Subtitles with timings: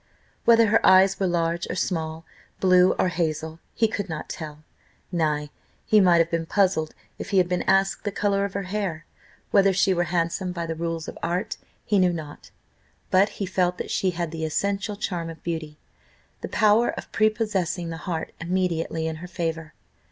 [0.45, 2.25] Whether her eyes were large or small,
[2.59, 4.63] blue or hazel, he could not tell;
[5.11, 5.51] nay,
[5.85, 9.05] he might have been puzzled if he had been asked the colour of her hair.
[9.51, 12.49] Whether she were handsome by the rules of art, he knew not;
[13.11, 15.77] but he felt that she had the essential charm of beauty,
[16.41, 19.75] the power of prepossessing the heart immediately in her favour.